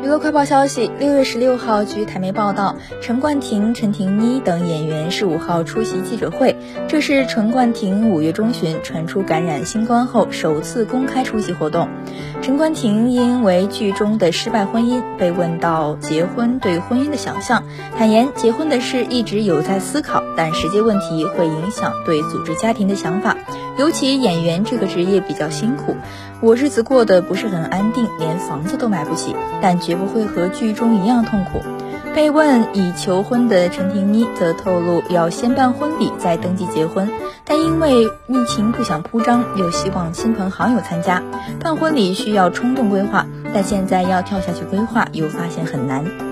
[0.00, 6.56] 娱乐快报消息：六月十六号，据台媒报道，陈冠廷、陈婷妮等演员十五号出席记者会。
[6.88, 11.88] 这是陈冠廷五月中旬传出感染新冠后首次公开出席活动。
[12.40, 17.62] 陈冠廷因为剧中的失败婚姻，被问到结婚对婚姻的想象，
[17.96, 23.36] 坦言结婚的事一直有在思考，但实际问题会影响对组织家庭的想法。
[23.78, 25.96] 尤其演员这个职业比较辛苦，
[26.42, 31.60] 我日子过得不是很安定，连房子都买不起，但绝不会和剧中一样痛苦。
[32.14, 37.08] 被问已求婚的陈婷妮则透露要先办婚礼再登记结婚，
[37.42, 41.22] 但因为疫情不想铺张，又希望亲朋好友参加，
[41.58, 46.31] 办婚礼需要冲动规划，但现在要跳下去规划又发现很难。